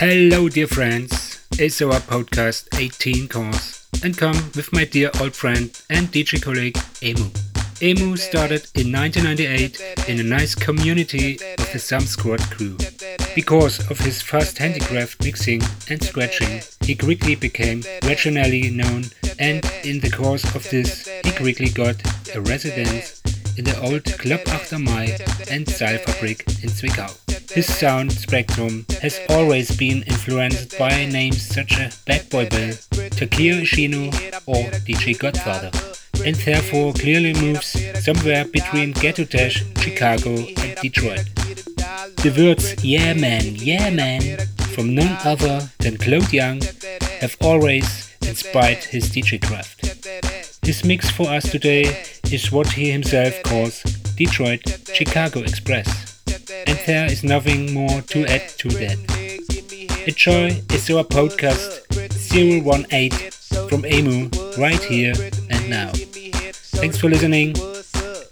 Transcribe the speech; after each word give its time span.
Hello, 0.00 0.48
dear 0.48 0.66
friends. 0.66 1.12
ESOA 1.58 2.00
podcast 2.00 2.68
18 2.80 3.28
course 3.28 3.86
and 4.02 4.16
come 4.16 4.50
with 4.56 4.72
my 4.72 4.86
dear 4.86 5.10
old 5.20 5.34
friend 5.34 5.78
and 5.90 6.08
DJ 6.08 6.40
colleague 6.40 6.78
Emu. 7.02 7.28
Emu 7.82 8.16
started 8.16 8.66
in 8.74 8.90
1998 8.90 10.08
in 10.08 10.18
a 10.18 10.22
nice 10.22 10.54
community 10.54 11.34
of 11.34 11.70
the 11.74 11.78
Sumpf 11.78 12.06
Squad 12.06 12.40
crew. 12.50 12.78
Because 13.34 13.90
of 13.90 13.98
his 13.98 14.22
fast 14.22 14.56
handicraft 14.56 15.22
mixing 15.22 15.60
and 15.90 16.02
scratching, 16.02 16.62
he 16.80 16.94
quickly 16.94 17.34
became 17.34 17.82
regionally 18.08 18.74
known 18.74 19.04
and 19.38 19.70
in 19.84 20.00
the 20.00 20.10
course 20.10 20.44
of 20.54 20.66
this, 20.70 21.06
he 21.24 21.30
quickly 21.32 21.68
got 21.68 21.96
a 22.34 22.40
residence 22.40 23.20
in 23.58 23.64
the 23.64 23.78
old 23.82 24.04
Club 24.18 24.40
Achtermai 24.46 25.10
and 25.50 25.66
Seilfabrik 25.66 26.48
in 26.64 26.70
Zwickau. 26.70 27.29
His 27.52 27.66
sound 27.66 28.12
spectrum 28.12 28.86
has 29.02 29.18
always 29.28 29.76
been 29.76 30.02
influenced 30.04 30.78
by 30.78 31.04
names 31.06 31.42
such 31.42 31.78
as 31.80 32.00
Bad 32.02 32.30
Boy 32.30 32.48
Bill, 32.48 32.74
Takkyu 33.18 33.62
Ishino 33.62 34.06
or 34.46 34.70
DJ 34.86 35.18
Godfather, 35.18 35.72
and 36.24 36.36
therefore 36.36 36.92
clearly 36.92 37.34
moves 37.34 37.66
somewhere 38.04 38.44
between 38.44 38.94
Ghettotech, 38.94 39.82
Chicago 39.82 40.30
and 40.30 40.76
Detroit. 40.80 41.26
The 42.22 42.32
words 42.38 42.84
Yeah 42.84 43.14
Man, 43.14 43.56
Yeah 43.56 43.90
Man 43.90 44.38
from 44.74 44.94
none 44.94 45.18
other 45.24 45.68
than 45.78 45.96
Claude 45.96 46.32
Young 46.32 46.60
have 47.20 47.36
always 47.40 48.14
inspired 48.22 48.84
his 48.84 49.10
DJ 49.10 49.42
craft. 49.42 49.86
His 50.64 50.84
mix 50.84 51.10
for 51.10 51.28
us 51.28 51.50
today 51.50 52.04
is 52.30 52.52
what 52.52 52.68
he 52.74 52.92
himself 52.92 53.42
calls 53.42 53.82
Detroit 54.14 54.62
Chicago 54.94 55.40
Express 55.40 56.09
and 56.70 56.78
there 56.86 57.06
is 57.06 57.24
nothing 57.24 57.74
more 57.74 58.00
to 58.02 58.24
add 58.26 58.48
to 58.58 58.68
that. 58.68 58.96
Enjoy 60.06 60.62
is 60.72 60.88
podcast 61.04 61.82
018 62.30 63.10
from 63.68 63.84
Emu 63.84 64.30
right 64.56 64.82
here 64.84 65.14
and 65.50 65.68
now. 65.68 65.90
Thanks 66.78 66.96
for 66.98 67.08
listening. 67.08 67.54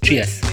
Cheers. 0.05 0.48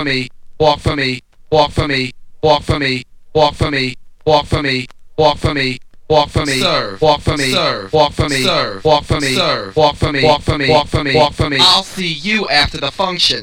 For 0.00 0.04
me, 0.06 0.28
walk 0.58 0.80
for 0.80 0.96
me, 0.96 1.20
walk 1.52 1.72
for 1.72 1.86
me, 1.86 2.12
walk 2.42 2.62
for 2.62 2.78
me, 2.78 3.04
walk 3.34 3.54
for 3.54 3.70
me, 3.70 3.94
walk 4.24 4.46
for 4.46 4.62
me, 4.62 4.86
walk 5.18 5.36
for 5.36 5.52
me, 5.52 5.78
walk 6.08 6.30
for 6.30 6.46
me, 6.46 6.60
serve, 6.60 7.02
walk 7.02 7.20
for 7.20 7.36
me, 7.36 7.52
serve, 7.52 7.92
walk 7.92 8.12
for 8.14 8.28
me, 8.28 8.42
serve, 8.42 8.84
walk 8.84 9.04
for 9.04 9.20
me, 9.20 9.34
serve, 9.34 9.76
walk 9.76 9.96
for 9.96 10.10
me, 10.10 10.24
walk 10.24 10.40
for 10.42 10.56
me, 10.56 10.70
walk 10.70 10.88
for 10.88 11.04
me, 11.04 11.14
walk 11.14 11.34
for 11.34 11.50
me. 11.50 11.58
I'll 11.60 11.82
see 11.82 12.14
you 12.14 12.48
after 12.48 12.78
the 12.78 12.90
function. 12.90 13.42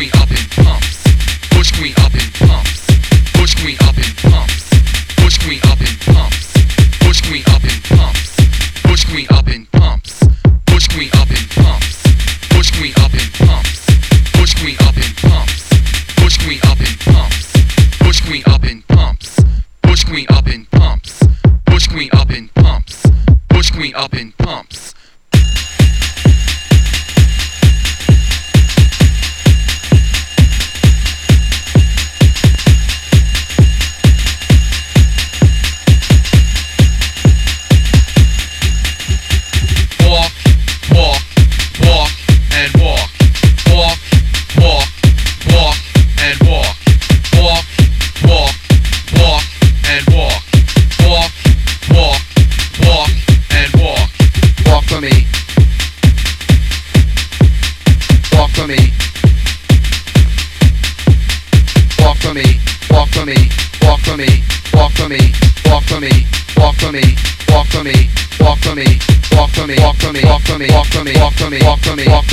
we 0.00 0.10
up 0.12 0.30
and 0.30 0.49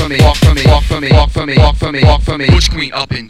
for 0.08 0.14
me. 0.14 0.24
Walk 0.24 0.38
for 0.38 0.54
me. 0.54 0.62
Walk 0.66 0.84
for 0.84 1.02
me. 1.02 1.10
Walk 1.12 1.30
for 1.32 1.46
me. 1.46 1.58
Walk 1.58 1.76
for 1.76 1.92
me. 1.92 2.04
Walk 2.04 2.22
for 2.22 2.38
me. 2.38 2.48
Push 2.48 2.72
me 2.72 2.92
up 2.92 3.12
in 3.12 3.30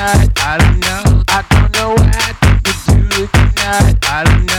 tonight. 0.00 0.30
I 0.36 0.58
don't 0.58 0.80
know. 0.80 1.22
I 1.28 1.44
don't 1.50 1.72
know 1.76 1.94
why 1.94 2.10
I 2.14 2.32
think 2.40 2.56
we 2.66 2.72
do 3.08 3.26
tonight. 3.26 3.98
I 4.08 4.24
don't 4.24 4.46
know. 4.46 4.49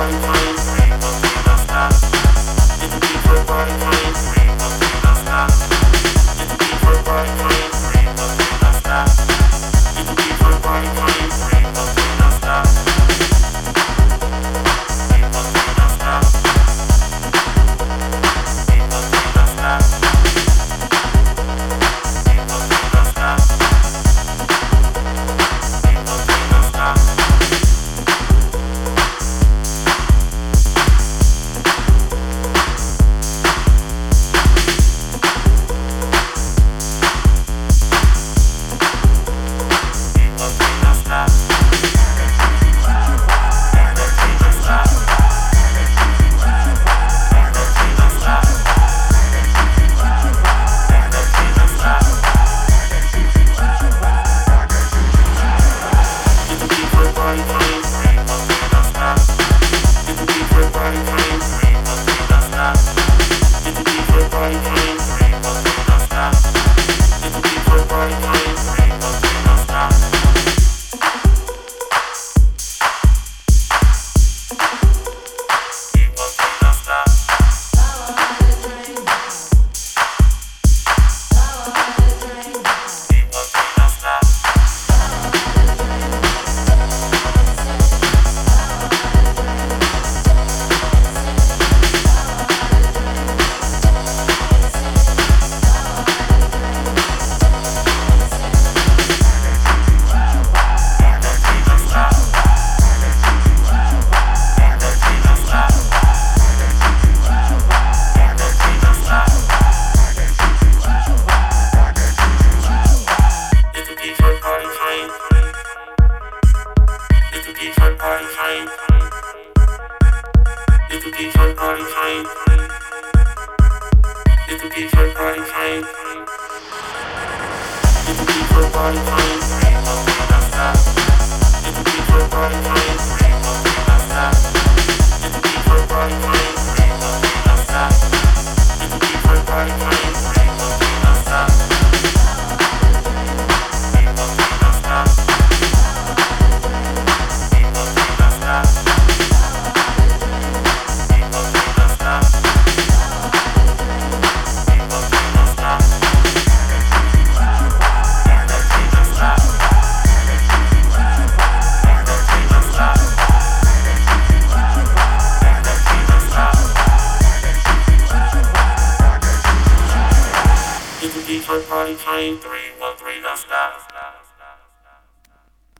One 0.00 0.12
voice. 0.12 0.79